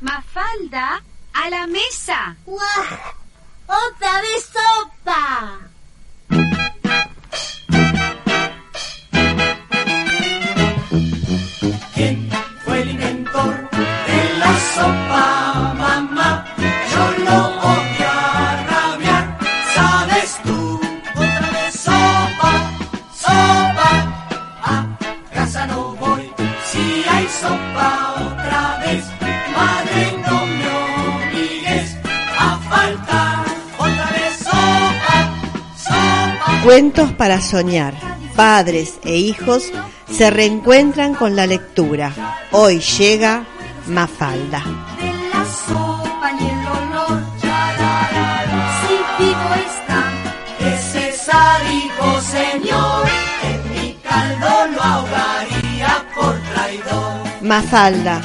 [0.00, 1.02] Mafalda,
[1.34, 2.36] a la mesa.
[2.46, 2.84] ¡Guau!
[3.66, 5.58] ¡Otra vez sopa!
[11.94, 12.30] ¿Quién
[12.64, 13.68] fue el inventor
[14.06, 16.44] de la sopa, mamá?
[16.92, 19.38] Yo lo voy a rabiar,
[19.74, 20.80] ¿sabes tú?
[21.16, 22.52] Otra vez sopa,
[23.24, 23.90] sopa,
[24.62, 24.86] a
[25.34, 26.32] casa no voy.
[26.70, 29.04] Si hay sopa otra vez,
[36.68, 37.94] Cuentos para soñar.
[38.36, 39.72] Padres e hijos
[40.10, 42.12] se reencuentran con la lectura.
[42.50, 43.44] Hoy llega
[43.86, 44.62] Mafalda.
[57.40, 58.20] Mafalda,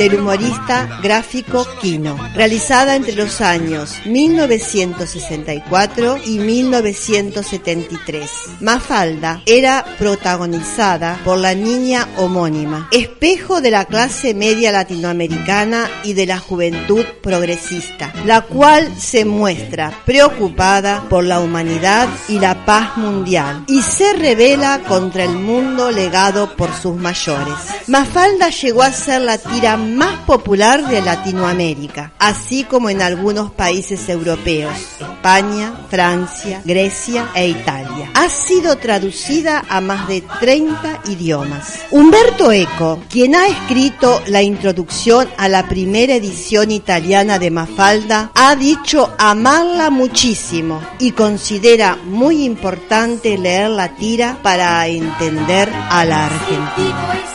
[0.00, 8.30] del humorista gráfico Quino, realizada entre los años 1964 y 1973.
[8.62, 16.24] Mafalda era protagonizada por la niña homónima, espejo de la clase media latinoamericana y de
[16.24, 23.66] la juventud progresista, la cual se muestra preocupada por la humanidad y la paz mundial
[23.68, 27.52] y se revela contra el mundo legado por sus mayores.
[27.86, 34.08] Mafalda llegó a ser la tira más popular de Latinoamérica, así como en algunos países
[34.08, 38.10] europeos, España, Francia, Grecia e Italia.
[38.14, 41.80] Ha sido traducida a más de 30 idiomas.
[41.90, 48.56] Humberto Eco, quien ha escrito la introducción a la primera edición italiana de Mafalda, ha
[48.56, 57.29] dicho amarla muchísimo y considera muy importante leer la tira para entender a la Argentina.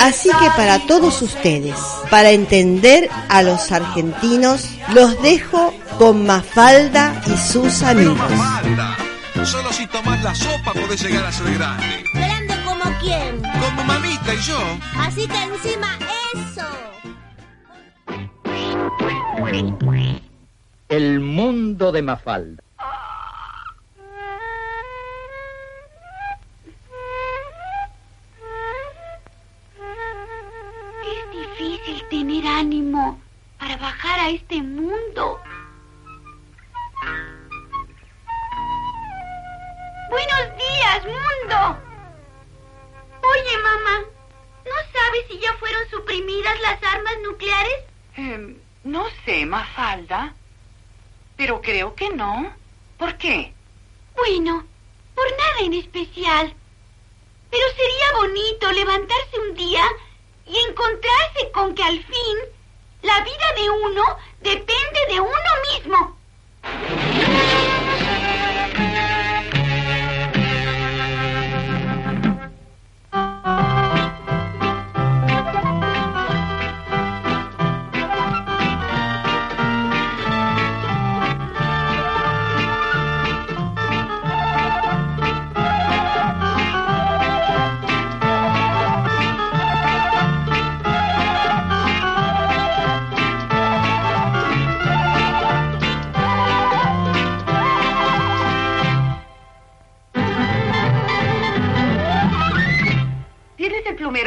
[0.00, 1.76] Así que para todos ustedes,
[2.10, 8.18] para entender a los argentinos, los dejo con Mafalda y sus amigos.
[8.18, 8.96] Mafalda.
[9.44, 12.04] Solo si tomás la sopa podés llegar a ser grande.
[12.14, 13.42] ¿Grande como quién?
[13.42, 14.58] Como mamita y yo.
[14.98, 15.98] Así que encima
[16.34, 16.66] eso.
[20.88, 22.62] El mundo de Mafalda.
[32.62, 33.20] Ánimo
[33.58, 35.40] para bajar a este mundo.
[40.08, 41.58] Buenos días, mundo.
[43.32, 44.04] Oye, mamá,
[44.64, 47.78] ¿no sabes si ya fueron suprimidas las armas nucleares?
[48.16, 50.34] Em, no sé, Mafalda.
[51.36, 52.54] Pero creo que no.
[52.96, 53.52] ¿Por qué?
[54.14, 54.64] Bueno,
[55.16, 56.54] por nada en especial.
[57.50, 59.84] Pero sería bonito levantarse un día
[60.52, 62.36] y encontrarse con que al fin
[63.02, 64.04] la vida de uno
[64.40, 66.21] depende de uno mismo.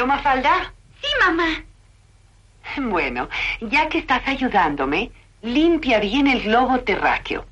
[0.06, 0.74] ¿Tienes el plumero, Mafalda?
[1.02, 1.64] Sí, mamá.
[2.90, 3.30] Bueno,
[3.62, 7.46] ya que estás ayudándome, limpia bien el globo terráqueo.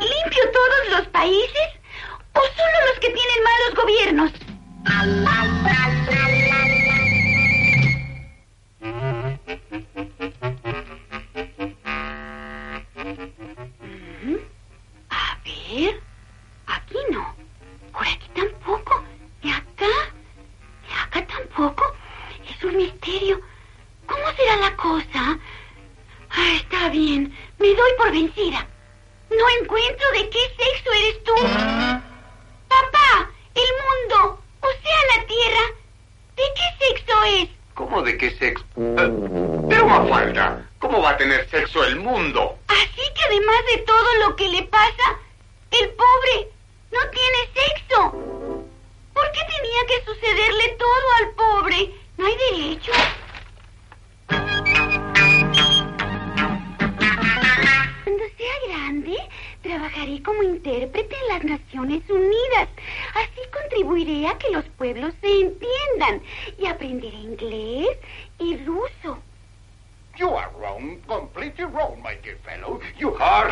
[0.00, 1.68] ¿Limpio todos los países
[2.32, 4.32] o solo los que tienen malos gobiernos?
[22.74, 23.40] Misterio.
[24.06, 25.38] ¿Cómo será la cosa?
[26.30, 27.34] Ah, está bien.
[27.58, 28.66] Me doy por vencida.
[29.30, 31.34] No encuentro de qué sexo eres tú.
[32.68, 35.74] Papá, el mundo, o sea, la tierra,
[36.36, 38.64] de qué sexo.
[38.76, 39.10] Eh,
[39.68, 42.58] pero Mafalda, ¿cómo va a tener sexo el mundo?
[42.68, 45.18] Así que además de todo lo que le pasa,
[45.70, 46.48] el pobre
[46.92, 48.12] no tiene sexo.
[49.12, 51.23] ¿Por qué tenía que sucederle todo al
[65.54, 66.22] entiendan
[66.58, 67.98] y aprenderé inglés
[68.38, 69.18] y ruso.
[70.16, 72.80] You are wrong, completely wrong, my dear fellow.
[72.96, 73.50] You have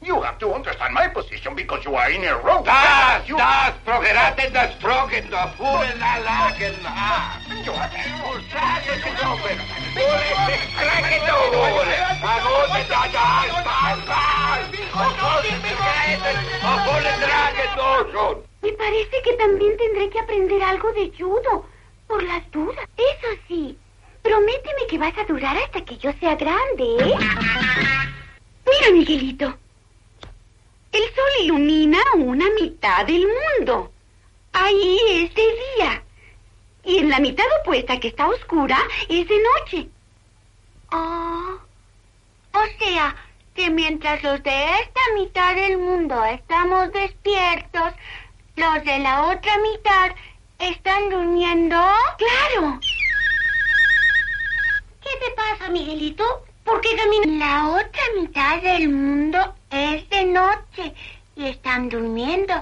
[0.00, 2.64] You have to understand my position because you are in a wrong.
[2.64, 6.80] Das, das, progeraten das Trocken, da fuhren Lagen.
[7.62, 7.92] You have
[8.24, 9.60] Ursachen genommen.
[9.94, 11.96] Ule, kraken da hole.
[12.24, 13.28] Agote da da,
[13.64, 14.60] bal, bal.
[14.94, 16.43] Und so sind begreifen, obwohl es
[18.62, 21.66] Me parece que también tendré que aprender algo de judo,
[22.06, 22.88] por las dudas.
[22.96, 23.76] Eso sí,
[24.22, 27.14] prométeme que vas a durar hasta que yo sea grande, ¿eh?
[28.66, 29.58] Mira, Miguelito.
[30.92, 33.90] El sol ilumina una mitad del mundo.
[34.52, 35.42] Ahí es de
[35.76, 36.04] día.
[36.84, 38.78] Y en la mitad opuesta que está oscura
[39.08, 39.88] es de noche.
[40.92, 41.58] Oh.
[42.52, 43.16] O sea,
[43.54, 47.92] que mientras los de esta mitad del mundo estamos despiertos,
[48.56, 50.10] los de la otra mitad
[50.58, 51.76] están durmiendo.
[52.18, 52.80] Claro.
[55.02, 56.44] ¿Qué te pasa, Miguelito?
[56.64, 57.26] ¿Por qué caminas?
[57.38, 60.94] La otra mitad del mundo es de noche
[61.36, 62.54] y están durmiendo.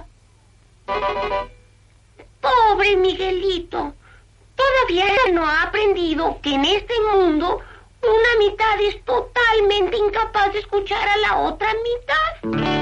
[2.40, 3.94] Pobre Miguelito.
[4.56, 7.60] Todavía no ha aprendido que en este mundo
[8.02, 12.81] una mitad es totalmente incapaz de escuchar a la otra mitad.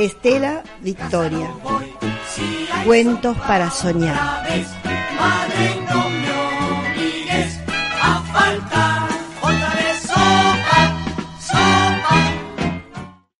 [0.00, 1.50] Estela Victoria.
[2.86, 4.46] Cuentos para soñar.